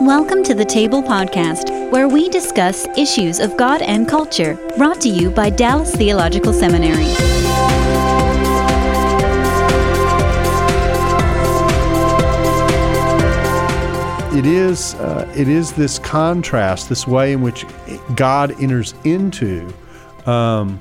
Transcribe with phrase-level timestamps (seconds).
[0.00, 5.08] Welcome to the Table Podcast, where we discuss issues of God and culture, brought to
[5.08, 7.06] you by Dallas Theological Seminary.
[14.36, 17.64] it is uh, it is this contrast, this way in which
[18.14, 19.72] God enters into
[20.26, 20.80] um,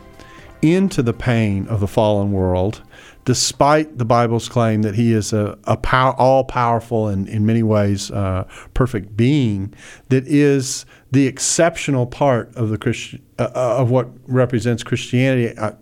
[0.73, 2.81] into the pain of the fallen world,
[3.25, 7.63] despite the Bible's claim that He is a, a power, all powerful and in many
[7.63, 9.73] ways uh, perfect being.
[10.09, 15.58] That is the exceptional part of the Christian uh, uh of what represents Christianity.
[15.58, 15.73] I,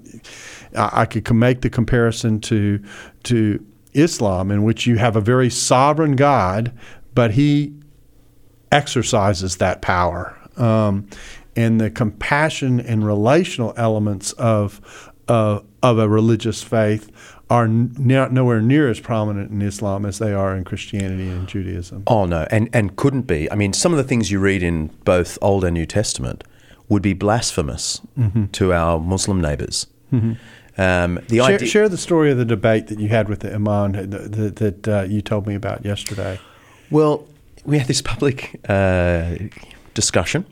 [0.75, 2.83] I could make the comparison to
[3.23, 6.73] to Islam, in which you have a very sovereign God
[7.15, 7.73] but he
[8.71, 10.37] exercises that power.
[10.57, 11.07] Um,
[11.55, 17.11] and the compassion and relational elements of uh, of a religious faith
[17.49, 22.03] are n- nowhere near as prominent in Islam as they are in Christianity and Judaism.
[22.07, 23.51] Oh no, and and couldn't be.
[23.51, 26.43] I mean, some of the things you read in both Old and New Testament
[26.89, 28.45] would be blasphemous mm-hmm.
[28.47, 29.87] to our Muslim neighbors.
[30.11, 30.33] Mm-hmm.
[30.75, 33.53] Um, the share, idea- share, the story of the debate that you had with the
[33.53, 36.39] imam that, that uh, you told me about yesterday.
[36.89, 37.27] Well,
[37.63, 39.35] we had this public uh,
[39.93, 40.45] discussion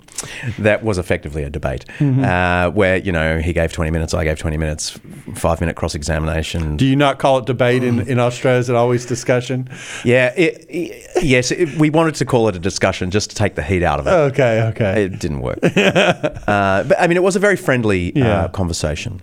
[0.59, 2.23] that was effectively a debate mm-hmm.
[2.23, 4.99] uh, where you know he gave 20 minutes i gave 20 minutes
[5.35, 8.59] five minute cross examination do you not call it debate in, in australia?
[8.59, 9.69] Is it always discussion?
[10.03, 13.55] Yeah it, it, yes it, we wanted to call it a discussion just to take
[13.55, 14.11] the heat out of it.
[14.11, 15.05] Okay okay.
[15.05, 15.59] It didn't work.
[16.51, 19.21] Uh, but i mean it was a very friendly uh, conversation.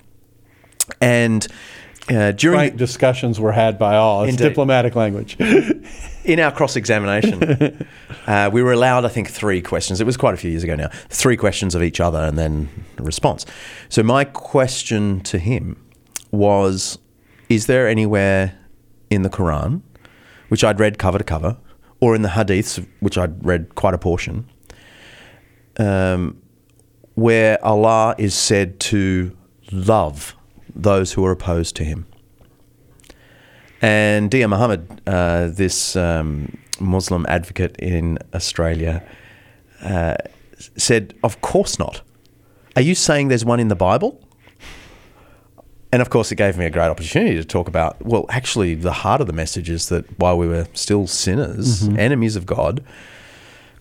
[1.00, 1.46] And
[2.10, 4.22] uh, during Frank discussions were had by all.
[4.22, 4.48] It's indeed.
[4.48, 5.36] diplomatic language.
[6.28, 7.86] In our cross examination,
[8.26, 9.98] uh, we were allowed, I think, three questions.
[9.98, 10.90] It was quite a few years ago now.
[11.08, 13.46] Three questions of each other, and then a response.
[13.88, 15.82] So my question to him
[16.30, 16.98] was:
[17.48, 18.58] Is there anywhere
[19.08, 19.80] in the Quran,
[20.48, 21.56] which I'd read cover to cover,
[21.98, 24.46] or in the Hadiths, which I'd read quite a portion,
[25.78, 26.42] um,
[27.14, 29.34] where Allah is said to
[29.72, 30.36] love
[30.76, 32.04] those who are opposed to him.
[33.80, 39.04] And Dia Muhammad, uh, this um, Muslim advocate in Australia,
[39.82, 40.16] uh,
[40.76, 42.02] said, Of course not.
[42.76, 44.20] Are you saying there's one in the Bible?
[45.90, 48.92] And of course, it gave me a great opportunity to talk about, well, actually, the
[48.92, 51.98] heart of the message is that while we were still sinners, mm-hmm.
[51.98, 52.84] enemies of God,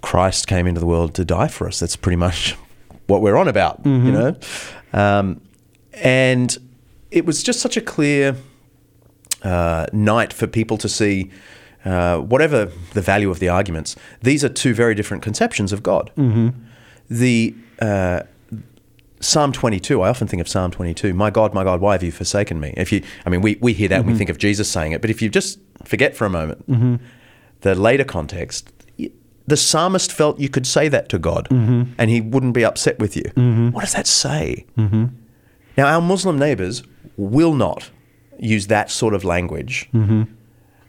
[0.01, 1.79] Christ came into the world to die for us.
[1.79, 2.55] That's pretty much
[3.07, 4.05] what we're on about, mm-hmm.
[4.05, 4.37] you know?
[4.93, 5.41] Um,
[5.93, 6.57] and
[7.11, 8.35] it was just such a clear
[9.43, 11.31] uh, night for people to see.
[11.85, 16.11] Uh, whatever the value of the arguments, these are two very different conceptions of God.
[16.17, 16.49] Mm-hmm.
[17.09, 18.23] The uh,
[19.19, 22.11] Psalm 22, I often think of Psalm 22, my God, my God, why have you
[22.11, 22.73] forsaken me?
[22.77, 23.99] If you, I mean, we, we hear that mm-hmm.
[23.99, 24.17] and we mm-hmm.
[24.19, 26.95] think of Jesus saying it, but if you just forget for a moment mm-hmm.
[27.61, 28.71] the later context,
[29.47, 31.93] the psalmist felt you could say that to God mm-hmm.
[31.97, 33.23] and he wouldn't be upset with you.
[33.23, 33.71] Mm-hmm.
[33.71, 34.65] What does that say?
[35.77, 36.83] Now, our Muslim neighbors
[37.15, 37.89] will not
[38.39, 40.23] use that sort of language mm-hmm.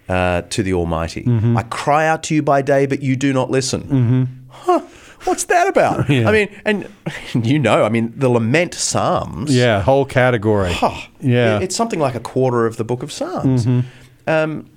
[0.09, 1.25] uh, to the Almighty.
[1.25, 1.57] Mm-hmm.
[1.57, 3.83] I cry out to you by day, but you do not listen.
[3.83, 4.25] Mm-hmm.
[4.49, 4.81] Huh,
[5.25, 6.09] what's that about?
[6.11, 6.29] yeah.
[6.29, 6.89] I mean, and
[7.47, 9.55] you know, I mean, the lament psalms.
[9.55, 10.73] Yeah, whole category.
[10.73, 13.67] Huh, yeah, it's something like a quarter of the book of Psalms.
[13.67, 13.89] Mm-hmm.
[14.29, 14.71] Um,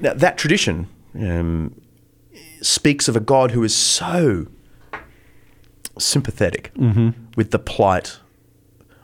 [0.00, 1.80] now, that tradition um,
[2.62, 4.46] speaks of a God who is so
[5.98, 7.10] sympathetic mm-hmm.
[7.36, 8.18] with the plight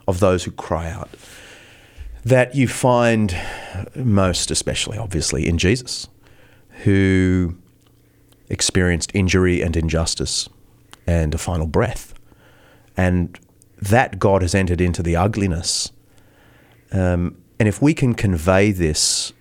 [0.07, 1.09] of those who cry out
[2.27, 3.33] that you find
[3.95, 6.09] most especially, obviously, in Jesus,
[6.83, 7.55] who
[8.49, 10.49] experienced injury and injustice
[11.05, 12.13] and a final breath.
[12.97, 13.39] And
[13.81, 15.93] that God has entered into the ugliness.
[16.91, 19.31] Um, and if we can convey this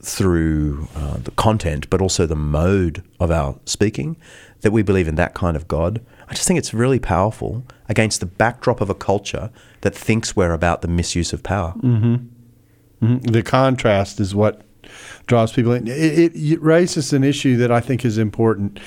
[0.00, 4.16] through uh, the content, but also the mode of our speaking,
[4.60, 8.20] that we believe in that kind of God, I just think it's really powerful against
[8.20, 9.50] the backdrop of a culture
[9.80, 11.74] that thinks we're about the misuse of power.
[11.78, 12.16] Mm-hmm.
[13.04, 13.18] Mm-hmm.
[13.18, 14.62] The contrast is what
[15.26, 15.86] draws people in.
[15.86, 18.80] It, it, it, raises an issue that I think is important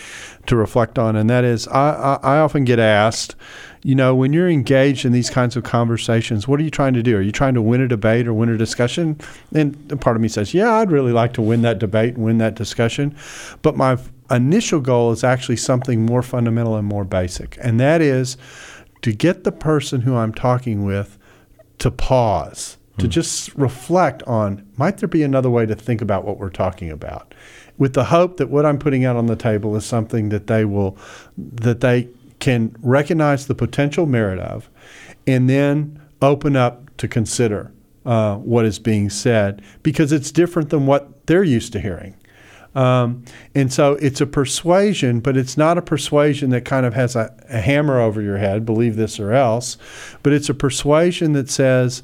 [0.48, 3.36] to reflect on, and that is I, I, I often get asked,
[3.84, 7.04] you know, when you're engaged in these kinds of conversations, what are you trying to
[7.04, 7.18] do?
[7.18, 9.20] Are you trying to win a debate or win a discussion?
[9.54, 12.40] And part of me says, yeah, I'd really like to win that debate and win
[12.40, 13.16] that discussion.
[13.62, 13.98] But my
[14.30, 18.38] initial goal is actually something more fundamental and more basic, and that is
[19.02, 21.18] to get the person who I'm talking with
[21.80, 23.12] to pause, to hmm.
[23.12, 27.34] just reflect on might there be another way to think about what we're talking about,
[27.78, 30.66] with the hope that what I'm putting out on the table is something that they
[30.66, 30.98] will
[31.38, 32.10] that they
[32.40, 34.70] can recognize the potential merit of,
[35.26, 37.72] and then open up to consider
[38.06, 42.16] uh, what is being said because it's different than what they're used to hearing.
[42.74, 47.16] Um, and so it's a persuasion, but it's not a persuasion that kind of has
[47.16, 49.78] a, a hammer over your head, believe this or else,
[50.24, 52.02] but it's a persuasion that says,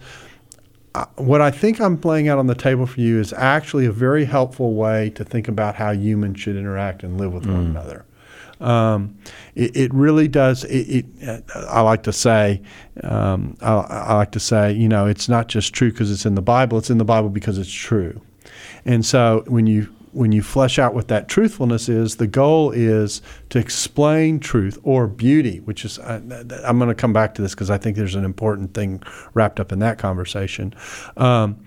[0.93, 3.91] uh, what I think I'm laying out on the table for you is actually a
[3.91, 8.03] very helpful way to think about how humans should interact and live with one another.
[8.59, 9.17] Um,
[9.53, 10.63] it, it, really does.
[10.63, 12.63] It, it, I like to say,
[13.03, 16.33] um, I, I, like to say, you know, it's not just true because it's in
[16.33, 16.79] the Bible.
[16.79, 18.19] It's in the Bible because it's true.
[18.83, 23.21] And so when you when you flesh out what that truthfulness is, the goal is
[23.49, 26.19] to explain truth or beauty, which is, uh,
[26.65, 29.03] I'm going to come back to this because I think there's an important thing
[29.35, 30.73] wrapped up in that conversation.
[31.15, 31.63] Um,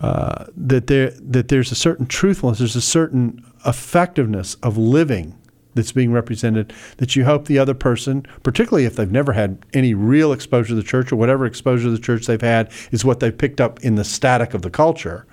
[0.00, 5.38] uh, that there that there's a certain truthfulness, there's a certain effectiveness of living
[5.74, 9.94] that's being represented that you hope the other person, particularly if they've never had any
[9.94, 13.20] real exposure to the church or whatever exposure to the church they've had, is what
[13.20, 15.26] they've picked up in the static of the culture.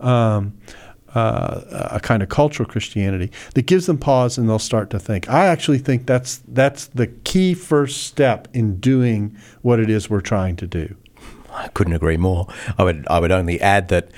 [0.00, 0.58] Um,
[1.16, 5.30] uh, a kind of cultural Christianity that gives them pause and they'll start to think.
[5.30, 10.20] I actually think that's that's the key first step in doing what it is we're
[10.20, 10.94] trying to do.
[11.50, 12.48] I couldn't agree more.
[12.76, 14.10] I would I would only add that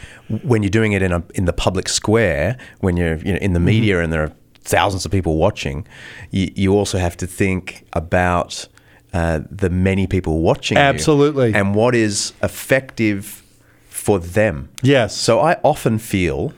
[0.43, 3.53] when you're doing it in a in the public square, when you're you know, in
[3.53, 4.05] the media mm-hmm.
[4.05, 5.87] and there are thousands of people watching,
[6.33, 8.67] you, you also have to think about
[9.13, 10.77] uh, the many people watching.
[10.77, 11.55] Absolutely.
[11.55, 13.45] and what is effective
[13.89, 14.69] for them.
[14.83, 15.17] Yes.
[15.17, 16.53] So I often feel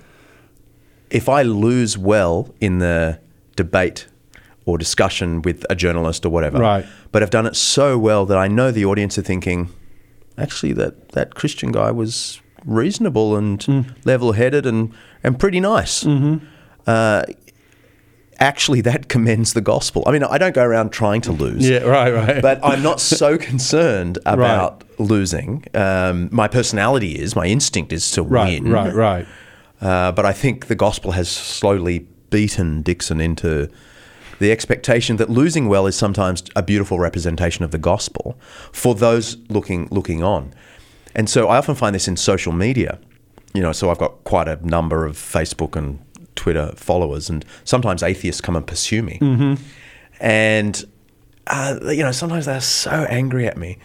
[1.11, 3.21] if I lose well in the
[3.57, 4.07] debate
[4.65, 6.87] or discussion with a journalist or whatever, right.
[7.13, 9.71] but I've done it so well that I know the audience are thinking,
[10.39, 14.07] actually, that, that Christian guy was reasonable and mm.
[14.07, 14.93] level headed and,
[15.25, 16.05] and pretty nice.
[16.05, 16.47] Mm-hmm.
[16.87, 17.25] Uh,
[18.41, 20.03] actually that commends the gospel.
[20.07, 21.69] I mean, I don't go around trying to lose.
[21.69, 22.43] Yeah, right, right.
[22.43, 25.01] But I'm not so concerned about right.
[25.01, 25.65] losing.
[25.75, 28.73] Um, my personality is, my instinct is to right, win.
[28.73, 29.27] Right, right,
[29.81, 33.69] uh, but I think the gospel has slowly beaten Dickson into
[34.39, 38.39] the expectation that losing well is sometimes a beautiful representation of the gospel
[38.73, 40.55] for those looking looking on.
[41.15, 42.99] And so I often find this in social media.
[43.53, 45.99] You know, so I've got quite a number of Facebook and
[46.37, 49.19] Twitter followers, and sometimes atheists come and pursue me.
[49.21, 49.63] Mm-hmm.
[50.21, 50.85] And,
[51.49, 53.79] uh, you know, sometimes they're so angry at me.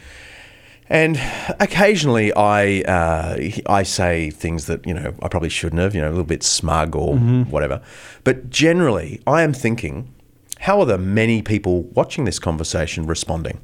[0.87, 1.19] And
[1.59, 6.09] occasionally I uh, I say things that you know I probably shouldn't have, you know,
[6.09, 7.43] a little bit smug or mm-hmm.
[7.43, 7.81] whatever.
[8.23, 10.13] But generally, I am thinking,
[10.59, 13.61] how are the many people watching this conversation responding?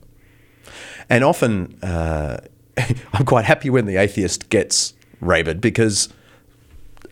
[1.09, 2.41] And often, uh,
[3.13, 6.09] I'm quite happy when the atheist gets rabid because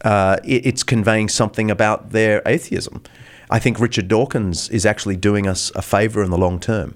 [0.04, 3.04] uh, it, it's conveying something about their atheism.
[3.52, 6.96] I think Richard Dawkins is actually doing us a favour in the long term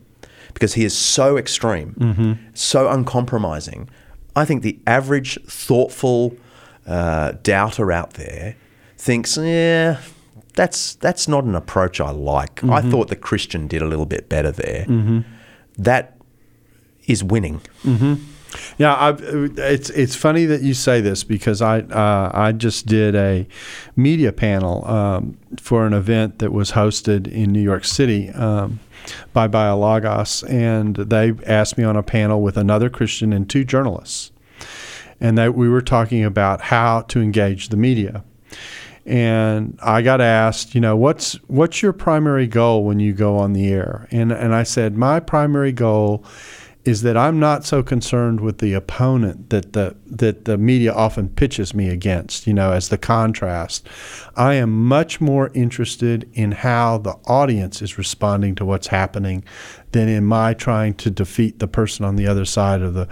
[0.53, 2.33] because he is so extreme, mm-hmm.
[2.53, 3.89] so uncompromising.
[4.35, 6.35] I think the average thoughtful
[6.87, 8.55] uh, doubter out there
[8.97, 9.99] thinks, yeah,
[10.53, 12.55] that's that's not an approach I like.
[12.57, 12.73] Mm-hmm.
[12.73, 14.85] I thought the Christian did a little bit better there.
[14.85, 15.19] Mm-hmm.
[15.77, 16.17] That
[17.07, 17.61] is winning.
[17.83, 18.15] Mm-hmm.
[18.77, 23.15] Yeah, I, it's it's funny that you say this because I uh, I just did
[23.15, 23.47] a
[23.95, 28.79] media panel um, for an event that was hosted in New York City um,
[29.33, 34.31] by Biologos, and they asked me on a panel with another Christian and two journalists,
[35.19, 38.23] and that we were talking about how to engage the media.
[39.05, 43.53] And I got asked, you know, what's what's your primary goal when you go on
[43.53, 44.07] the air?
[44.11, 46.23] And and I said my primary goal
[46.85, 51.29] is that I'm not so concerned with the opponent that the that the media often
[51.29, 53.87] pitches me against, you know, as the contrast.
[54.35, 59.45] I am much more interested in how the audience is responding to what's happening
[59.93, 63.07] than in my trying to defeat the person on the other side of the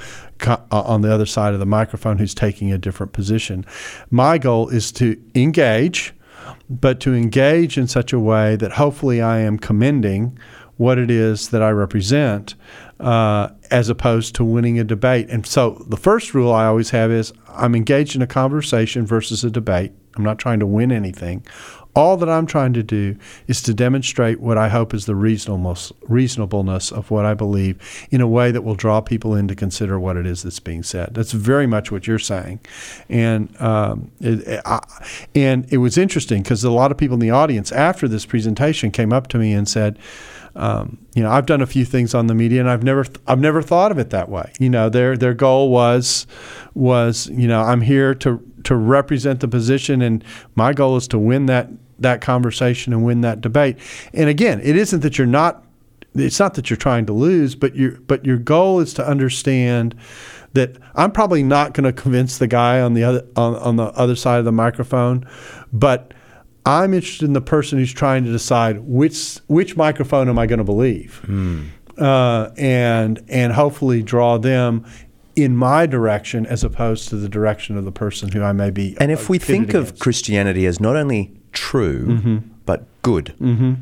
[0.45, 3.65] uh, on the other side of the microphone who's taking a different position.
[4.09, 6.13] My goal is to engage,
[6.69, 10.37] but to engage in such a way that hopefully I am commending
[10.77, 12.55] what it is that I represent
[12.99, 15.27] uh, as opposed to winning a debate.
[15.29, 19.43] And so the first rule I always have is I'm engaged in a conversation versus
[19.43, 19.91] a debate.
[20.15, 21.45] I'm not trying to win anything.
[21.95, 23.17] All that I'm trying to do
[23.47, 28.27] is to demonstrate what I hope is the reasonableness, of what I believe in a
[28.27, 31.13] way that will draw people in to consider what it is that's being said.
[31.13, 32.59] That's very much what you're saying.
[33.09, 34.79] And, um, it, I,
[35.35, 38.91] and it was interesting because a lot of people in the audience after this presentation
[38.91, 39.99] came up to me and said,
[40.55, 43.39] um, you know, I've done a few things on the media, and I've never, I've
[43.39, 44.51] never thought of it that way.
[44.59, 46.27] You know, their their goal was,
[46.73, 50.23] was you know, I'm here to to represent the position, and
[50.55, 53.77] my goal is to win that that conversation and win that debate.
[54.13, 55.63] And again, it isn't that you're not,
[56.15, 59.95] it's not that you're trying to lose, but your but your goal is to understand
[60.53, 63.85] that I'm probably not going to convince the guy on the other on, on the
[63.85, 65.25] other side of the microphone,
[65.71, 66.13] but
[66.65, 70.59] I'm interested in the person who's trying to decide which which microphone am I going
[70.59, 71.21] to believe,
[71.97, 74.85] uh, and and hopefully draw them
[75.43, 78.95] in my direction as opposed to the direction of the person who I may be.
[78.99, 79.99] And if we think of.
[79.99, 82.37] Christianity as not only true mm-hmm.
[82.65, 83.73] but good, mm-hmm.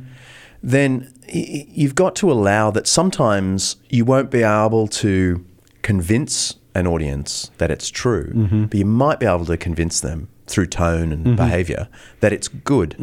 [0.64, 5.46] then you've got to allow that sometimes you won't be able to
[5.82, 8.66] convince an audience that it's true, mm-hmm.
[8.66, 11.88] but you might be able to convince them through tone and behavior
[12.22, 12.96] that it's good.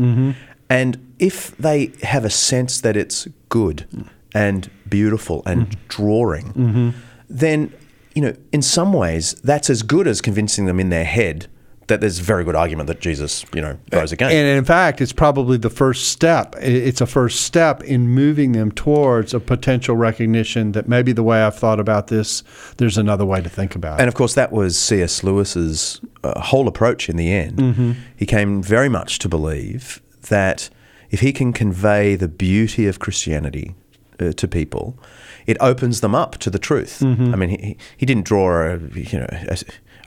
[0.68, 4.08] And if they have a sense that it's good mm.
[4.34, 6.92] and beautiful and drawing,
[7.28, 7.72] then
[8.16, 11.49] you know, in some ways, that's as good as convincing them in their head
[11.88, 14.32] that there's a very good argument that Jesus, you know, rose again.
[14.32, 16.56] And in fact, it's probably the first step.
[16.58, 21.42] It's a first step in moving them towards a potential recognition that maybe the way
[21.42, 22.42] I've thought about this,
[22.78, 24.02] there's another way to think about it.
[24.02, 25.23] And of course, that was C.S.
[25.23, 27.96] Lewis's uh, whole approach in the end.
[28.16, 30.70] He came very much to believe that
[31.11, 33.76] if he can convey the beauty of Christianity
[34.18, 34.99] uh, to people,
[35.46, 37.00] it opens them up to the truth.
[37.00, 37.32] Mm-hmm.
[37.32, 39.58] I mean, he, he didn't draw a, you know, a,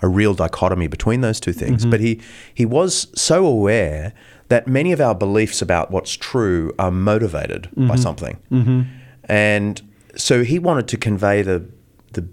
[0.01, 1.91] a real dichotomy between those two things, mm-hmm.
[1.91, 2.21] but he,
[2.53, 4.13] he was so aware
[4.49, 7.95] that many of our beliefs about what's true are motivated by mm-hmm.
[7.97, 8.37] something.
[9.25, 9.81] And
[10.15, 11.65] so he wanted to convey the,
[12.13, 12.23] the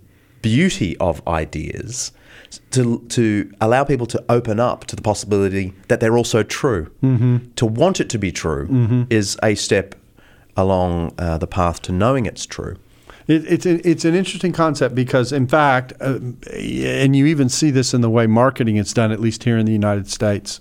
[0.42, 2.12] beauty of ideas
[2.70, 6.90] to, to allow people to open up to the possibility that they're also true.
[7.56, 8.66] To want it to be true
[9.10, 9.94] is a step
[10.56, 12.76] along uh, the path to knowing it's true.
[13.26, 16.18] It, it's it's an interesting concept because, in fact, uh,
[16.52, 19.66] and you even see this in the way marketing is done, at least here in
[19.66, 20.60] the United States.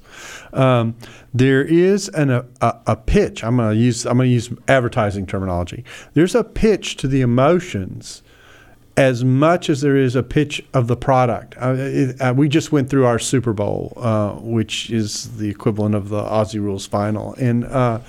[0.51, 0.95] Um,
[1.33, 3.43] there is an, a, a pitch.
[3.43, 5.83] I'm going to use I'm going to use advertising terminology.
[6.13, 8.23] There's a pitch to the emotions
[8.97, 11.55] as much as there is a pitch of the product.
[11.57, 15.95] Uh, it, uh, we just went through our Super Bowl, uh, which is the equivalent
[15.95, 17.99] of the Aussie Rules final, and uh,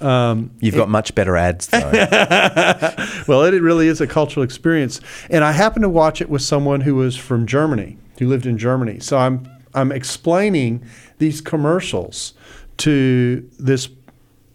[0.00, 1.78] um, You've got much better ads, though.
[3.28, 5.00] well, it really is a cultural experience.
[5.30, 8.58] And I happened to watch it with someone who was from Germany, who lived in
[8.58, 8.98] Germany.
[8.98, 10.84] So I'm I'm explaining
[11.18, 12.34] these commercials
[12.78, 13.88] to this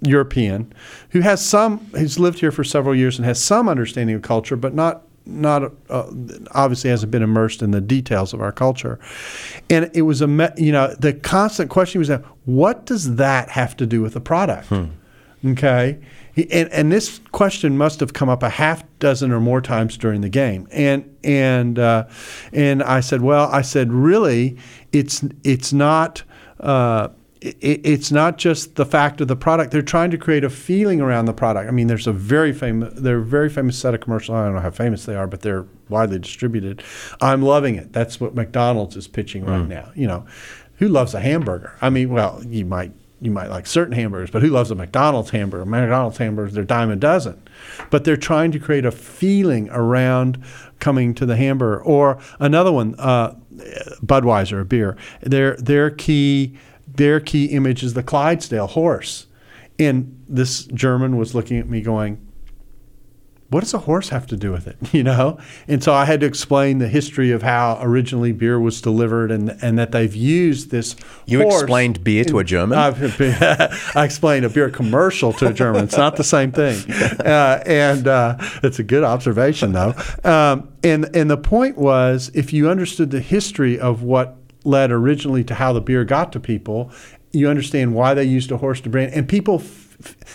[0.02, 0.72] European
[1.10, 4.56] who has some who's lived here for several years and has some understanding of culture,
[4.56, 6.10] but not not uh,
[6.52, 9.00] obviously hasn't been immersed in the details of our culture.
[9.70, 13.76] And it was a you know the constant question was that what does that have
[13.78, 14.72] to do with the product?
[15.46, 16.00] Okay.
[16.36, 20.22] And, and this question must have come up a half dozen or more times during
[20.22, 20.68] the game.
[20.72, 22.08] And and uh,
[22.54, 24.58] and I said, well, I said, really,
[24.92, 26.24] it's it's not.
[26.60, 27.10] Uh,
[27.42, 29.72] it's not just the fact of the product.
[29.72, 31.68] They're trying to create a feeling around the product.
[31.68, 34.36] I mean, there's a very famous, they're a very famous set of commercials.
[34.36, 36.84] I don't know how famous they are, but they're widely distributed.
[37.22, 37.94] I'm loving it.
[37.94, 39.92] That's what McDonald's is pitching right now.
[39.96, 40.26] You know,
[40.78, 41.76] who loves a hamburger?
[41.82, 45.32] I mean, well, you might you might like certain hamburgers, but who loves a McDonald's
[45.32, 45.66] hamburger?
[45.66, 47.42] McDonald's hamburgers, they're dime a dozen.
[47.90, 50.44] But they're trying to create a feeling around
[50.80, 51.82] coming to the hamburger.
[51.82, 53.36] Or another one, uh,
[54.06, 54.96] Budweiser, a beer.
[55.22, 56.58] Their their key
[56.98, 59.28] their key image is the Clydesdale horse.
[59.80, 62.28] And this German was looking at me going,
[63.50, 64.76] what does a horse have to do with it?
[64.98, 65.38] You know?
[65.68, 69.52] And so I had to explain the history of how originally beer was delivered and
[69.62, 70.96] and that they've used this
[71.28, 72.80] You explained beer to a German?
[72.80, 73.22] I've,
[73.96, 75.84] I explained a beer commercial to a German.
[75.84, 76.78] It's not the same thing.
[77.28, 79.94] Uh, and uh, it's a good observation, though.
[80.24, 85.44] Um, and, and the point was if you understood the history of what led originally
[85.46, 86.92] to how the beer got to people,
[87.32, 89.14] you understand why they used a horse to brand.
[89.14, 89.62] And people,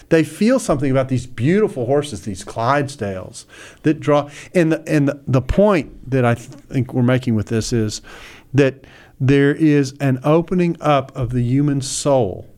[0.09, 3.47] they feel something about these beautiful horses, these Clydesdales,
[3.83, 4.31] that draw.
[4.55, 8.03] And the, and the, the point that I th- think we're making with this is
[8.55, 8.87] that
[9.21, 12.49] there is an opening up of the human soul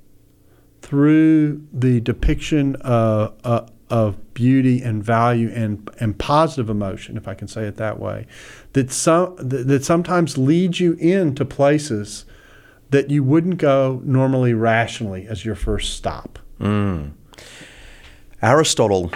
[0.83, 7.35] through the depiction of, uh, of beauty and value and, and positive emotion, if I
[7.35, 8.27] can say it that way,
[8.73, 12.25] that some that, sometimes leads you into places
[12.91, 16.41] that you wouldn't go normally rationally as your first stop.
[18.43, 19.13] Aristotle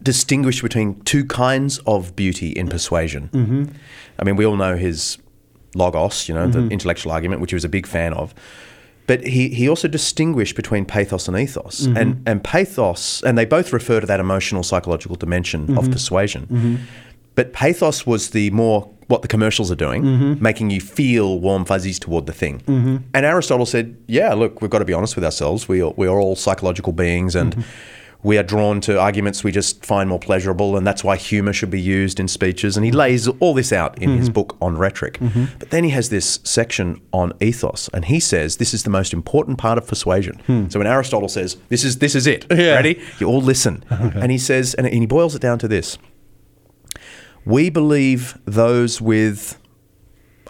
[0.00, 3.28] distinguished between two kinds of beauty in persuasion.
[3.32, 3.64] Mm-hmm.
[4.20, 5.18] I mean, we all know his
[5.74, 8.32] logos, you know, the intellectual argument, which he was a big fan of.
[9.12, 11.82] But he, he also distinguished between pathos and ethos.
[11.82, 11.96] Mm-hmm.
[11.98, 15.92] And, and pathos, and they both refer to that emotional, psychological dimension of mm-hmm.
[15.92, 16.46] persuasion.
[16.46, 16.76] Mm-hmm.
[17.34, 21.98] But pathos was the more what the commercials are doing, making you feel warm fuzzies
[21.98, 22.62] toward the thing.
[23.12, 25.68] And Aristotle said, yeah, look, we've got to be honest with ourselves.
[25.68, 27.66] We are, we are all psychological beings and
[28.24, 31.70] we are drawn to arguments we just find more pleasurable, and that's why humour should
[31.70, 32.76] be used in speeches.
[32.76, 35.18] And he lays all this out in his book on rhetoric.
[35.58, 39.12] But then he has this section on ethos, and he says this is the most
[39.12, 40.40] important part of persuasion.
[40.70, 42.74] So when Aristotle says this is this is it, Yeah.
[42.74, 43.02] ready?
[43.18, 45.98] You all listen, and he says, and he boils it down to this:
[47.44, 49.58] we believe those with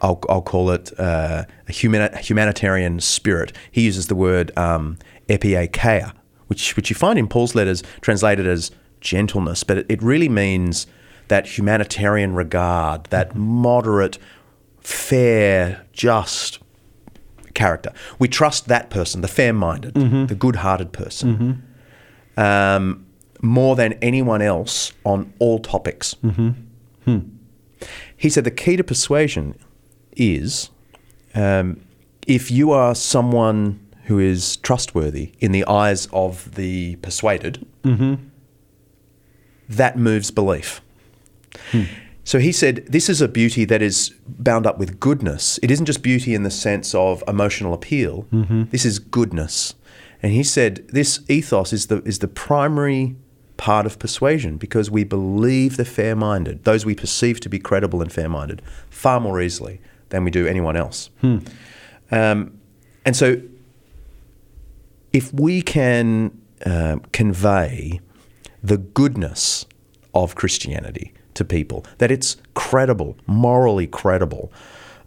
[0.02, 3.52] I'll, I'll call it uh, a humani- humanitarian spirit.
[3.70, 4.98] He uses the word um,
[5.28, 6.12] epieikeia,
[6.52, 10.86] which, which you find in Paul's letters translated as gentleness, but it, it really means
[11.28, 14.18] that humanitarian regard, that moderate,
[14.82, 16.58] fair, just
[17.54, 17.90] character.
[18.18, 21.62] We trust that person, the fair minded, the good hearted person,
[22.36, 23.06] um,
[23.40, 26.14] more than anyone else on all topics.
[28.14, 29.58] He said the key to persuasion
[30.16, 30.68] is
[31.34, 31.80] um,
[32.26, 38.14] if you are someone who is trustworthy in the eyes of the persuaded, mm-hmm.
[39.68, 40.80] that moves belief.
[41.70, 41.84] Hmm.
[42.24, 45.58] So he said, This is a beauty that is bound up with goodness.
[45.62, 48.64] It isn't just beauty in the sense of emotional appeal, mm-hmm.
[48.70, 49.74] this is goodness.
[50.22, 53.16] And he said, This ethos is the, is the primary
[53.56, 58.02] part of persuasion because we believe the fair minded, those we perceive to be credible
[58.02, 61.10] and fair minded, far more easily than we do anyone else.
[61.20, 61.38] Hmm.
[62.10, 62.58] Um,
[63.04, 63.40] and so
[65.12, 66.30] if we can
[66.64, 68.00] um, convey
[68.62, 69.66] the goodness
[70.14, 74.52] of Christianity to people, that it's credible, morally credible,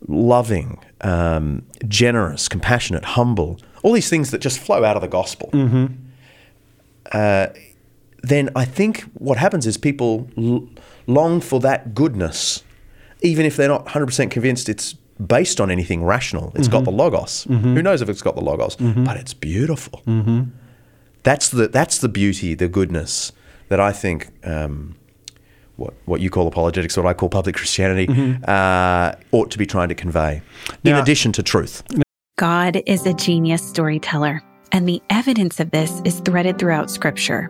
[0.07, 5.49] loving, um, generous, compassionate, humble, all these things that just flow out of the gospel,
[7.11, 7.47] uh,
[8.23, 10.67] then I think what happens is people l-
[11.05, 12.63] long for that goodness,
[13.21, 14.95] even if they're not 100% convinced it's
[15.25, 16.51] based on anything rational.
[16.55, 16.99] It's got the mm-hmm.
[16.99, 17.45] logos.
[17.45, 17.75] Mm-hmm.
[17.75, 18.75] Who knows if it's got the logos?
[18.75, 19.03] Mm-hmm.
[19.03, 20.01] But it's beautiful.
[21.23, 23.31] That's the that's the beauty, the goodness
[23.69, 24.95] that I think um,
[25.75, 28.07] what what you call apologetics, what I call public Christianity,
[28.47, 30.41] uh, ought to be trying to convey.
[30.83, 31.83] In addition to truth,
[32.37, 34.41] God is a genius storyteller,
[34.71, 37.49] and the evidence of this is threaded throughout Scripture.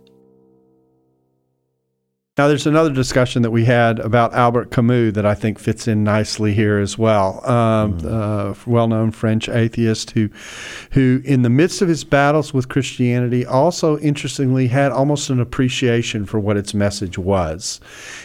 [2.41, 6.03] Now, there's another discussion that we had about Albert Camus that I think fits in
[6.03, 7.47] nicely here as well.
[7.47, 10.27] Um, uh, well-known French atheist who,
[10.93, 16.25] who, in the midst of his battles with Christianity, also interestingly had almost an appreciation
[16.25, 17.79] for what its message was.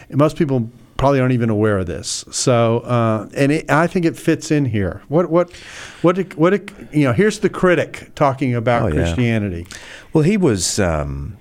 [0.09, 2.25] And most people probably aren't even aware of this.
[2.31, 5.03] So, uh, and it, I think it fits in here.
[5.09, 5.55] What, what,
[6.01, 6.71] what, what?
[6.91, 8.95] You know, here's the critic talking about Oh, yeah.
[8.95, 9.67] Christianity.
[10.15, 11.37] Well, he was um,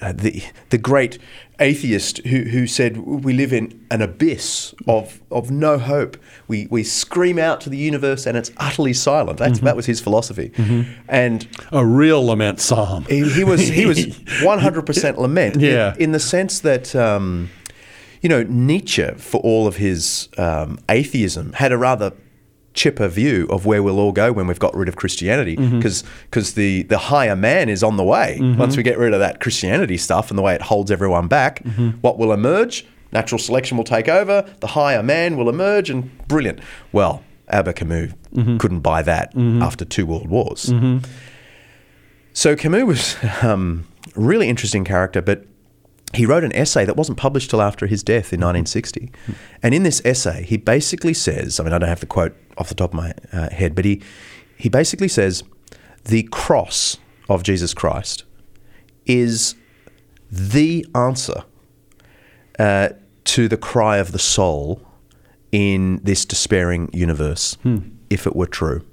[0.00, 1.18] uh, the the great
[1.60, 6.16] atheist who, who said we live in an abyss of, of no hope.
[6.48, 9.38] We, we scream out to the universe and it's utterly silent.
[9.38, 10.52] That's, That was his philosophy.
[11.08, 13.04] And A real lament psalm.
[13.04, 15.94] he, he was he was 100% lament in- Yeah.
[15.98, 17.50] in, the sense that um,
[18.20, 22.12] you know Nietzsche for all of his um, atheism had a rather
[22.74, 25.78] chipper view of where we'll all go when we've got rid of Christianity mm-hmm.
[25.78, 28.38] because because the the higher man is on the way.
[28.40, 28.58] Mm-hmm.
[28.58, 31.62] Once we get rid of that Christianity stuff and the way it holds everyone back
[31.62, 31.90] mm-hmm.
[32.00, 32.86] what will emerge?
[33.12, 34.44] Natural selection will take over.
[34.58, 36.60] The higher man will emerge and brilliant.
[36.92, 40.72] Well Albert Camus couldn't buy that after two world wars.
[42.32, 45.46] So Camus was um, a really interesting character, but
[46.16, 49.10] he wrote an essay that wasn't published till after his death in 1960.
[49.62, 52.68] And in this essay, he basically says, I mean, I don't have the quote off
[52.68, 54.02] the top of my uh, head, but he,
[54.56, 55.42] he basically says,
[56.04, 56.98] the cross
[57.28, 58.24] of Jesus Christ
[59.06, 59.54] is
[60.30, 61.44] the answer
[62.58, 62.90] uh,
[63.24, 64.86] to the cry of the soul
[65.52, 67.56] in this despairing universe,
[68.10, 68.84] if it were true.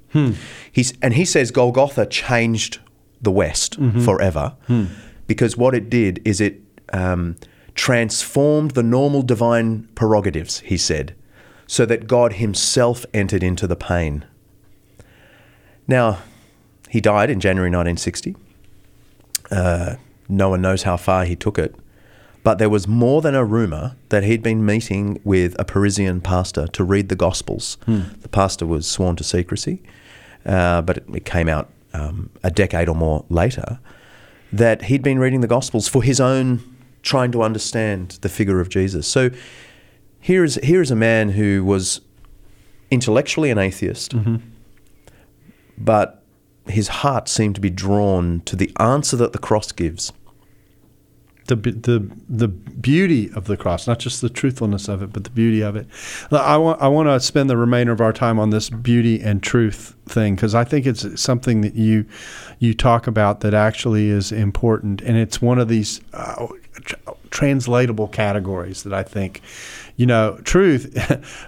[0.72, 2.80] He's, and he says Golgotha changed
[3.22, 4.56] the West forever
[5.28, 7.36] because what it did is it um,
[7.76, 11.16] transformed the normal divine prerogatives, he said,
[11.68, 14.26] so that God himself entered into the pain.
[15.88, 16.20] Now,
[16.90, 18.36] he died in January 1960.
[19.50, 19.96] Uh,
[20.28, 21.76] no one knows how far he took it.
[22.44, 26.68] But there was more than a rumour that he'd been meeting with a Parisian pastor
[26.68, 27.78] to read the Gospels.
[28.22, 29.82] The pastor was sworn to secrecy,
[30.46, 33.80] uh, but it, it came out um, a decade or more later
[34.52, 36.71] that he'd been reading the Gospels for his own
[37.02, 39.08] trying to understand the figure of Jesus.
[39.08, 39.30] So
[40.20, 42.02] here is, here is a man who was
[42.92, 44.14] intellectually an atheist,
[45.78, 46.24] but
[46.68, 50.12] his heart seemed to be drawn to the answer that the cross gives.
[51.48, 55.30] the the the beauty of the cross, not just the truthfulness of it, but the
[55.32, 55.88] beauty of it.
[56.32, 59.42] I want I want to spend the remainder of our time on this beauty and
[59.42, 62.06] truth thing because I think it's something that you
[62.60, 66.48] you talk about that actually is important, and it's one of these uh,
[67.32, 69.42] translatable categories that I think.
[69.98, 70.98] You know, truth,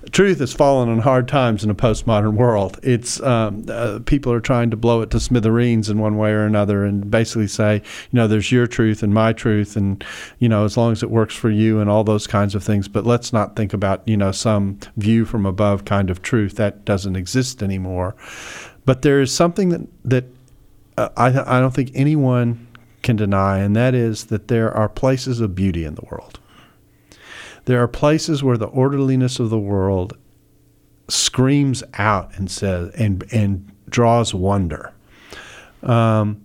[0.12, 2.80] truth has fallen on hard times in a postmodern world.
[2.84, 6.46] It's um, uh, people are trying to blow it to smithereens in one way or
[6.46, 10.04] another, and basically say, you know, there's your truth and my truth, and
[10.40, 12.88] you know, as long as it works for you, and all those kinds of things.
[12.88, 16.86] But let's not think about you know some view from above kind of truth that
[16.86, 18.16] doesn't exist anymore.
[18.86, 20.26] But there is something that that
[20.98, 22.68] uh, I I don't think anyone
[23.04, 26.40] can deny, and that is that there are places of beauty in the world.
[27.66, 30.18] There are places where the orderliness of the world
[31.08, 34.94] screams out and says and and draws wonder.
[35.84, 36.44] Um,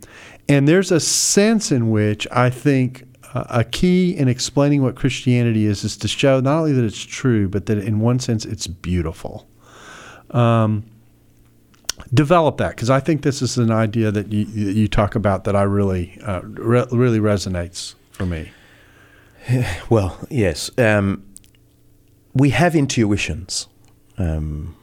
[0.49, 5.67] and there's a sense in which I think uh, a key in explaining what Christianity
[5.67, 8.67] is is to show not only that it's true, but that in one sense it's
[8.67, 9.49] beautiful.
[10.31, 10.85] Um,
[12.13, 15.55] develop that because I think this is an idea that you you talk about that
[15.57, 18.51] I really uh, re- really resonates for me.
[19.91, 20.71] Well, yes.
[20.79, 21.23] Um,
[22.35, 23.67] we have intuitions,
[24.19, 24.77] um,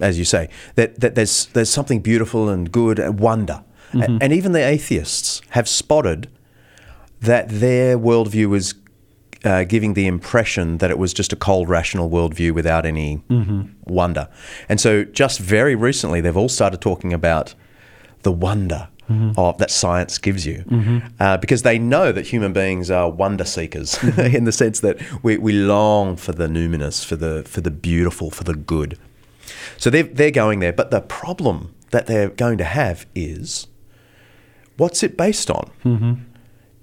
[0.00, 3.62] as you say, that, that there's, there's something beautiful and good and wonder.
[3.94, 6.28] A- And even the atheists have spotted
[7.20, 8.74] that their worldview is
[9.44, 13.62] uh, giving the impression that it was just a cold, rational worldview without any mm-hmm.
[13.84, 14.28] wonder.
[14.68, 17.54] And so, just very recently, they've all started talking about
[18.22, 19.32] the wonder mm-hmm.
[19.38, 20.98] of that science gives you, mm-hmm.
[21.18, 25.36] uh, because they know that human beings are wonder seekers in the sense that we,
[25.38, 28.98] we long for the numinous, for the for the beautiful, for the good.
[29.78, 33.66] So they're they're going there, but the problem that they're going to have is,
[34.76, 35.70] what's it based on?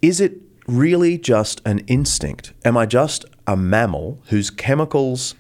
[0.02, 2.54] Is it really just an instinct?
[2.64, 5.36] Am I just a mammal whose chemicals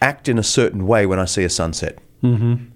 [0.00, 1.98] act in a certain way when I see a sunset?
[2.22, 2.66] Mm-hmm.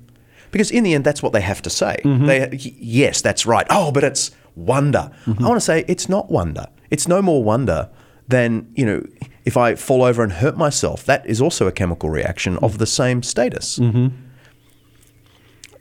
[0.51, 1.97] Because in the end, that's what they have to say.
[2.05, 2.27] Mm-hmm.
[2.27, 3.67] They, yes, that's right.
[3.71, 5.11] Oh, but it's wonder.
[5.25, 5.45] Mm-hmm.
[5.45, 6.67] I want to say it's not wonder.
[6.91, 7.88] It's no more wonder
[8.29, 9.07] than you know
[9.45, 11.05] if I fall over and hurt myself.
[11.05, 13.79] That is also a chemical reaction of the same status.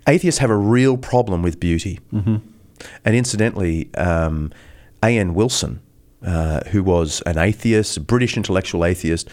[0.07, 1.99] Atheists have a real problem with beauty,
[3.05, 4.51] and incidentally, um,
[5.03, 5.17] A.
[5.17, 5.33] N.
[5.33, 5.81] Wilson,
[6.25, 9.27] uh, who was an atheist, a British intellectual atheist,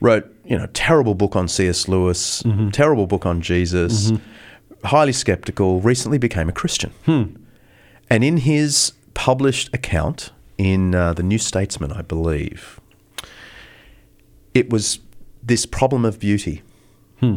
[0.00, 1.88] wrote you know terrible book on C.S.
[1.88, 4.10] Lewis, terrible book on Jesus,
[4.84, 5.80] highly skeptical.
[5.80, 6.92] Recently became a Christian,
[8.08, 12.80] and in his published account in uh, the New Statesman, I believe,
[14.54, 15.00] it was
[15.42, 16.62] this problem of beauty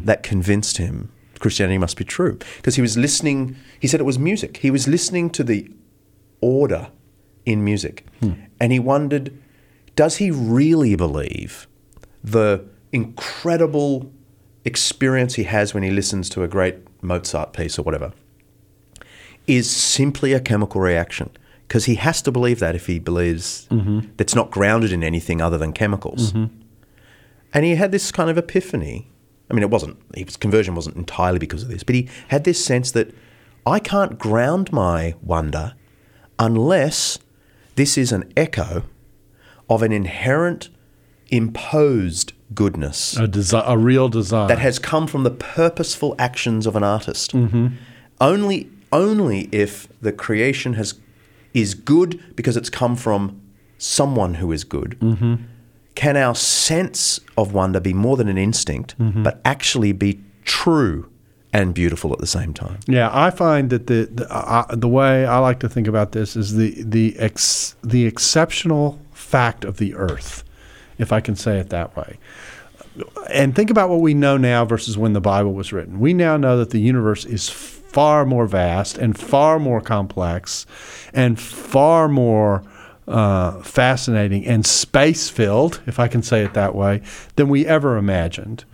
[0.05, 1.11] that convinced him
[1.43, 3.57] Christianity must be true because he was listening.
[3.77, 4.57] He said it was music.
[4.57, 5.69] He was listening to the
[6.39, 6.87] order
[7.45, 8.05] in music,
[8.59, 9.37] and he wondered,
[9.95, 11.67] does he really believe
[12.23, 14.11] the incredible
[14.65, 18.13] experience he has when he listens to a great Mozart piece or whatever
[19.45, 21.29] is simply a chemical reaction?
[21.67, 24.01] Because he has to believe that if he believes mm-hmm.
[24.17, 26.31] that's not grounded in anything other than chemicals.
[26.31, 26.55] Mm-hmm.
[27.53, 29.09] And he had this kind of epiphany.
[29.49, 32.63] I mean, it wasn't, his conversion wasn't entirely because of this, but he had this
[32.63, 33.13] sense that
[33.65, 35.73] I can't ground my wonder
[36.39, 37.19] unless
[37.75, 38.83] this is an echo
[39.69, 40.69] of an inherent,
[41.29, 44.47] imposed goodness A, desi- a real design.
[44.47, 47.33] that has come from the purposeful actions of an artist.
[47.33, 47.67] Mm-hmm.
[48.21, 50.99] Only, only if the creation has
[51.53, 53.39] is good because it's come from
[53.77, 55.35] someone who is good, mm-hmm.
[55.95, 59.23] can our sense of wonder be more than an instinct, mm-hmm.
[59.23, 61.09] but actually be true
[61.53, 62.79] and beautiful at the same time.
[62.87, 66.35] Yeah, I find that the the, uh, the way I like to think about this
[66.35, 70.43] is the the ex, the exceptional fact of the earth,
[70.97, 72.17] if I can say it that way.
[73.31, 75.99] And think about what we know now versus when the Bible was written.
[75.99, 80.65] We now know that the universe is far more vast and far more complex
[81.13, 82.63] and far more
[83.07, 87.01] uh, fascinating and space filled, if I can say it that way,
[87.35, 88.65] than we ever imagined.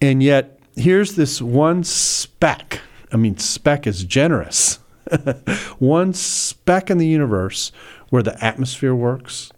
[0.00, 2.80] And yet, here's this one speck.
[3.12, 4.78] I mean, speck is generous.
[5.78, 7.72] one speck in the universe
[8.10, 9.52] where the atmosphere works,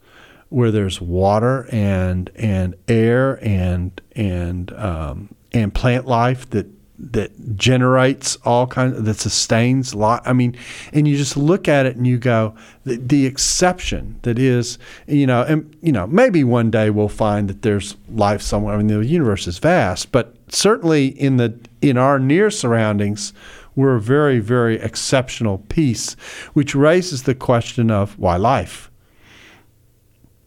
[0.48, 6.66] where there's water and and air and and um, and plant life that
[6.98, 10.20] that generates all kinds that sustains life.
[10.24, 10.56] I mean,
[10.92, 15.26] and you just look at it and you go, the, the exception that is, you
[15.26, 18.74] know, and you know, maybe one day we'll find that there's life somewhere.
[18.74, 23.32] I mean, the universe is vast, but certainly in the in our near surroundings,
[23.76, 26.14] we're a very, very exceptional piece,
[26.52, 28.90] which raises the question of why life.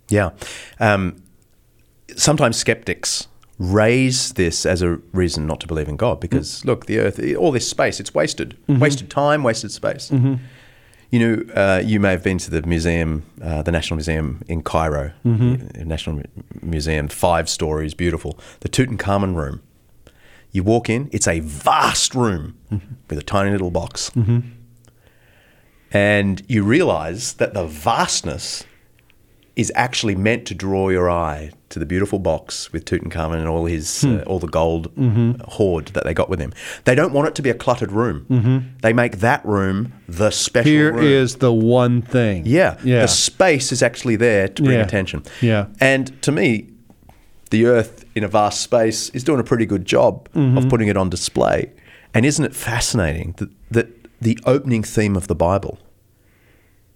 [0.10, 0.32] Yeah.
[0.80, 1.24] Um,
[2.16, 7.00] sometimes skeptics raise this as a reason not to believe in God because, look, the
[7.00, 8.58] earth, all this space, it's wasted.
[8.68, 10.12] Wasted time, wasted space.
[11.12, 14.62] You know, uh, you may have been to the museum, uh, the National Museum in
[14.64, 16.22] Cairo, the National
[16.62, 18.38] Museum, five stories, beautiful.
[18.62, 19.62] The Tutankhamun room.
[20.52, 22.58] You walk in, it's a vast room
[23.10, 24.12] with a tiny little box.
[25.94, 28.64] And you realize that the vastness
[29.56, 33.66] is actually meant to draw your eye to the beautiful box with Tutankhamun and all
[33.66, 34.18] his hmm.
[34.18, 35.42] uh, all the gold mm-hmm.
[35.52, 36.54] hoard that they got with him.
[36.86, 38.26] They don't want it to be a cluttered room.
[38.30, 38.78] Mm-hmm.
[38.82, 41.04] They make that room the special Here room.
[41.04, 42.44] is the one thing.
[42.46, 43.02] Yeah, Yeah.
[43.02, 44.86] The space is actually there to bring Yeah.
[44.86, 45.24] attention.
[45.42, 45.68] Yeah.
[45.80, 46.70] And to me,
[47.50, 50.58] the Earth in a vast space is doing a pretty good job Mm-hmm.
[50.58, 51.72] of putting it on display.
[52.14, 53.88] And isn't it fascinating that, that
[54.22, 55.80] the opening theme of the Bible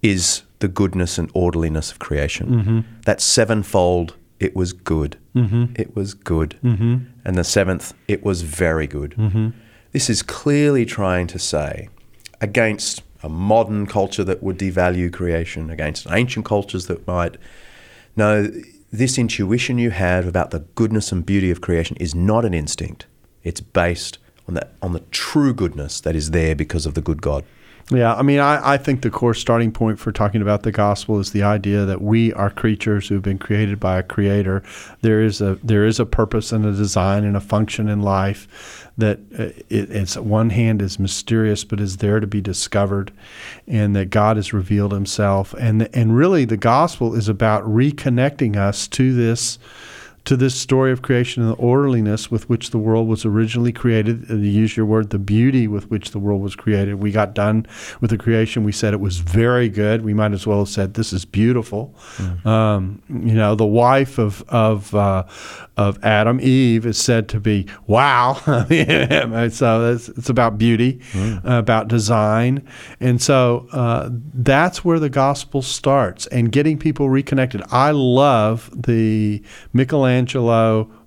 [0.02, 2.48] is the goodness and orderliness of creation?
[2.50, 2.80] Mm-hmm.
[3.06, 5.18] That sevenfold, it was good.
[5.36, 5.74] Mm-hmm.
[5.76, 6.58] It was good.
[6.64, 9.12] And the seventh, it was very good.
[9.18, 9.50] Mm-hmm.
[9.92, 11.90] This is clearly trying to say
[12.42, 17.38] against a modern culture that would devalue creation, against ancient cultures that might.
[18.16, 18.52] No,
[18.98, 23.06] this intuition you have about the goodness and beauty of creation is not an instinct.
[23.44, 27.22] It's based on the, on the true goodness that is there because of the good
[27.22, 27.44] God.
[27.92, 31.20] Yeah, I mean, I, I think the core starting point for talking about the gospel
[31.20, 34.64] is the idea that we are creatures who have been created by a creator.
[35.02, 38.85] There is a there is a purpose and a design and a function in life
[38.98, 43.12] that uh, it, it's one hand is mysterious but is there to be discovered,
[43.68, 45.54] and that God has revealed Himself.
[45.56, 49.60] and And really, the gospel is about reconnecting us to this
[50.26, 54.30] to this story of creation and the orderliness with which the world was originally created.
[54.30, 56.96] Uh, You use your word, the beauty with which the world was created.
[56.96, 57.68] We got done
[58.02, 58.64] with the creation.
[58.64, 60.04] We said it was very good.
[60.04, 61.96] We might as well have said this is beautiful.
[62.44, 65.24] Um, you know, the wife of of uh,
[65.78, 68.34] of Adam, Eve, is said to be wow.
[69.50, 72.68] so it's, it's about beauty, uh, about design,
[73.00, 77.62] and so uh, that's where the gospel starts and getting people reconnected.
[77.72, 80.15] I love the Michelangelo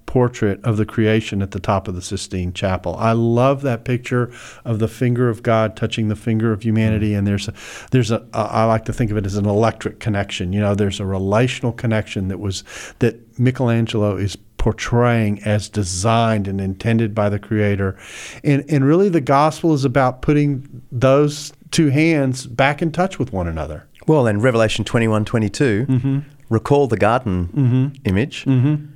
[0.09, 2.97] portrait of the creation at the top of the Sistine Chapel.
[2.97, 4.33] I love that picture
[4.64, 7.53] of the finger of God touching the finger of humanity and there's a
[7.90, 10.55] there's a I like to think of it as an electric connection.
[10.55, 12.64] You know, there's a relational connection that was
[13.01, 17.99] that Michelangelo is portraying as designed and intended by the creator.
[18.42, 23.33] And and really the gospel is about putting those two hands back in touch with
[23.33, 23.87] one another.
[24.07, 26.18] Well, then Revelation 21 22, mm-hmm.
[26.49, 28.09] recall the garden mm-hmm.
[28.09, 28.87] image, mm-hmm.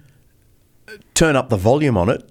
[1.14, 2.24] Turn up the volume on it,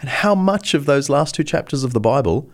[0.00, 2.50] and how much of those last two chapters of the Bible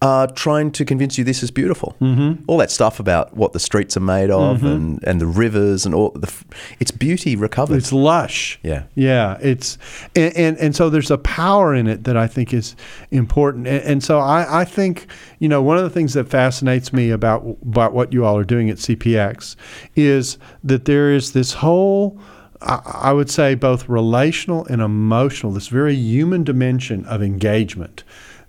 [0.00, 1.96] are trying to convince you this is beautiful.
[2.00, 2.44] Mm-hmm.
[2.46, 5.92] All that stuff about what the streets are made of and, and the rivers and
[5.92, 6.32] all the
[6.78, 7.78] it's beauty recovered.
[7.78, 8.60] It's lush.
[8.62, 8.84] Yeah.
[8.94, 9.38] Yeah.
[9.40, 9.76] It's
[10.14, 12.76] and, and, and so there's a power in it that I think is
[13.10, 13.66] important.
[13.66, 15.08] And, and so I, I think,
[15.40, 18.44] you know, one of the things that fascinates me about about what you all are
[18.44, 19.56] doing at CPX
[19.96, 22.20] is that there is this whole
[22.60, 28.02] I would say both relational and emotional, this very human dimension of engagement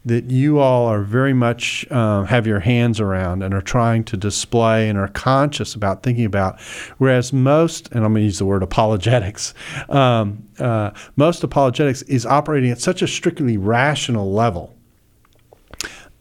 [0.05, 4.17] that you all are very much uh, have your hands around and are trying to
[4.17, 6.59] display and are conscious about thinking about.
[6.97, 9.53] Whereas most, and I'm going to use the word apologetics,
[9.89, 14.75] um, uh, most apologetics is operating at such a strictly rational level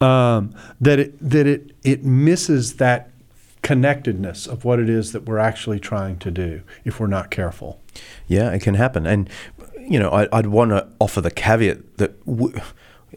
[0.00, 3.10] um, that it that it it misses that
[3.62, 7.80] connectedness of what it is that we're actually trying to do if we're not careful.
[8.26, 9.06] Yeah, it can happen.
[9.06, 9.28] And,
[9.80, 12.14] you know, I, I'd want to offer the caveat that.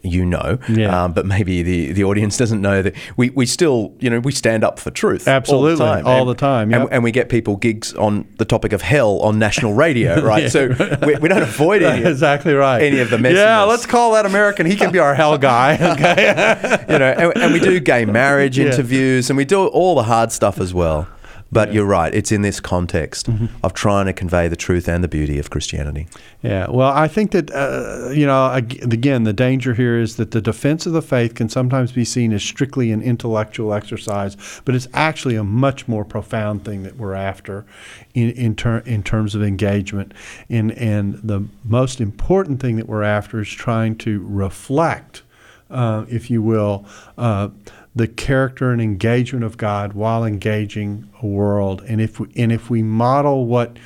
[0.02, 1.04] You know, Yeah.
[1.04, 4.32] um, but maybe the, the audience doesn't know that we, we still, you know, we
[4.32, 5.28] stand up for truth.
[5.28, 6.06] Absolutely, all the time.
[6.06, 6.88] all And- the time, yep.
[6.90, 10.50] and we get people gigs on the topic of hell on national radio, right?
[10.50, 10.68] So
[11.06, 12.82] we, we don't avoid any, exactly right.
[12.82, 14.66] any of the Yeah, let's call that American.
[14.66, 15.78] He can be our hell guy.
[15.92, 16.84] Okay.
[16.88, 18.66] you know, and, and we do gay marriage Yeah.
[18.66, 21.06] interviews and we do all the hard stuff as well.
[21.52, 22.14] But you're right.
[22.14, 23.28] It's in this context
[23.62, 26.08] of trying to convey the truth and the beauty of Christianity.
[26.42, 30.40] Yeah, well, I think that uh, you know, again, the danger here is that the
[30.40, 34.34] defense of the faith can sometimes be seen as strictly an intellectual exercise,
[34.64, 37.66] but it's actually a much more profound thing that we're after,
[38.14, 40.14] in in, ter- in terms of engagement.
[40.48, 45.22] And and the most important thing that we're after is trying to reflect,
[45.70, 46.86] uh, if you will.
[47.18, 47.50] Uh,
[47.94, 52.70] the character and engagement of God while engaging a world, and if we, and if
[52.70, 53.78] we model what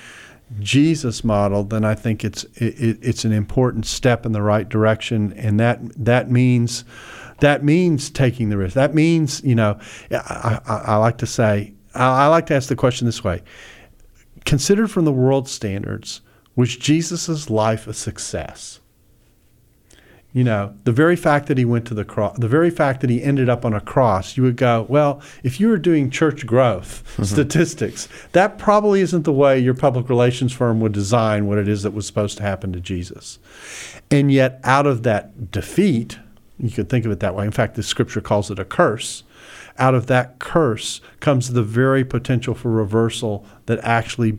[0.60, 5.32] Jesus modeled, then I think it's it, it's an important step in the right direction,
[5.32, 6.84] and that that means
[7.40, 8.74] that means taking the risk.
[8.74, 9.78] That means you know
[10.10, 13.42] I, I, I like to say I, I like to ask the question this way:
[14.44, 16.20] Considered from the world standards,
[16.54, 18.80] was Jesus' life a success?
[20.36, 23.08] You know, the very fact that he went to the cross, the very fact that
[23.08, 26.44] he ended up on a cross, you would go, well, if you were doing church
[26.44, 27.22] growth mm-hmm.
[27.22, 31.84] statistics, that probably isn't the way your public relations firm would design what it is
[31.84, 33.38] that was supposed to happen to Jesus.
[34.10, 36.18] And yet, out of that defeat,
[36.58, 37.46] you could think of it that way.
[37.46, 39.22] In fact, the scripture calls it a curse.
[39.78, 44.38] Out of that curse comes the very potential for reversal that actually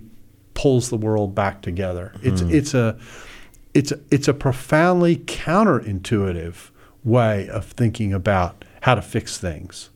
[0.53, 2.13] pulls the world back together.
[2.21, 2.51] It's hmm.
[2.51, 2.99] it's a
[3.77, 6.71] it's a, it's a profoundly counterintuitive
[7.03, 9.91] way of thinking about how to fix things.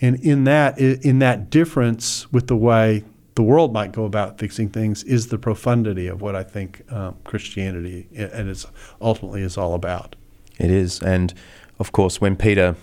[0.00, 4.68] And in that in that difference with the way the world might go about fixing
[4.68, 8.66] things is the profundity of what I think um, Christianity and it's
[9.00, 10.14] ultimately is all about.
[10.58, 11.00] It is.
[11.02, 11.34] And
[11.78, 12.76] of course, when Peter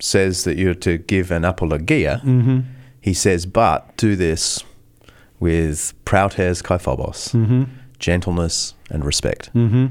[0.00, 2.20] says that you're to give an apologia,
[3.00, 4.64] he says, but do this
[5.38, 7.34] with prautes kai phobos,
[7.98, 9.50] gentleness and respect.
[9.54, 9.86] Mm-hmm.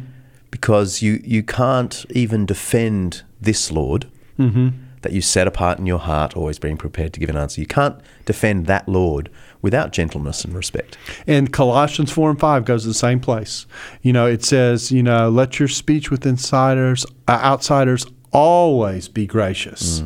[0.51, 4.05] Because you, you can't even defend this Lord
[4.37, 7.59] that you set apart in your heart, always being prepared to give an answer.
[7.61, 9.29] You can't defend that Lord
[9.61, 10.97] without gentleness and respect.
[11.27, 13.65] And Colossians 4 and 5 goes to the same place.
[14.01, 19.25] You know, it says, you know, let your speech with insiders, uh, outsiders always be
[19.27, 20.01] gracious.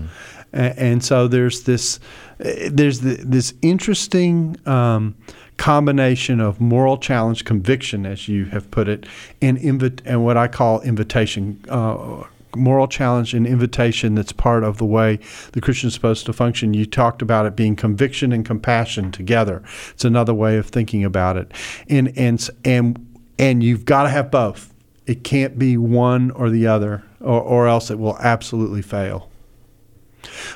[0.54, 2.00] A- And, so there's this,
[2.40, 5.16] uh, there's the, this interesting um,
[5.58, 9.06] combination of moral challenge, conviction, as you have put it,
[9.42, 11.64] and invi- and what I call invitation.
[11.68, 12.24] Uh,
[12.56, 15.20] moral challenge and invitation that's part of the way
[15.52, 16.74] the Christian is supposed to function.
[16.74, 19.62] You talked about it being conviction and compassion together.
[19.92, 21.52] It's another way of thinking about it.
[21.90, 24.74] And and and and you've got to have both.
[25.06, 29.27] It can't be one or the other, or, or else it will absolutely fail.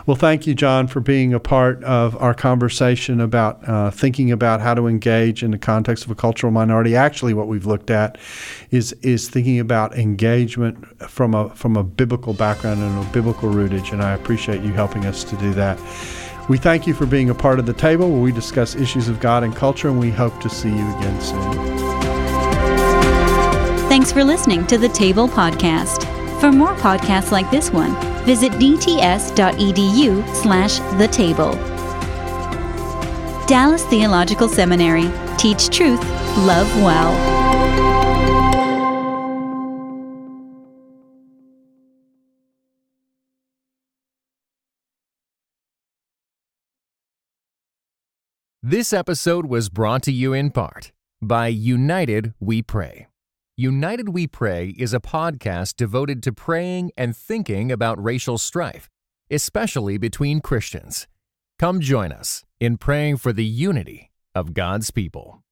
[0.06, 4.62] Well, thank you, John, for being a part of our conversation about uh, thinking about
[4.62, 6.96] how to engage in the context of a cultural minority.
[6.96, 8.18] Actually, what we've looked at
[8.72, 13.92] is is thinking about engagement from a from a biblical background and a biblical rootage,
[13.92, 15.80] and I appreciate you helping us to do that.
[16.50, 19.20] We thank you for being a part of the table where we discuss issues of
[19.20, 21.82] God and culture, and we hope to see you again soon.
[23.88, 26.21] Thanks for listening to the Table Podcast.
[26.42, 27.94] For more podcasts like this one,
[28.26, 31.52] visit dts.edu slash the table.
[33.46, 35.12] Dallas Theological Seminary.
[35.38, 36.04] Teach truth,
[36.40, 37.14] love well.
[48.64, 53.11] This episode was brought to you in part by United We Pray.
[53.62, 58.90] United We Pray is a podcast devoted to praying and thinking about racial strife,
[59.30, 61.08] especially between Christians.
[61.60, 65.44] Come join us in praying for the unity of God's people.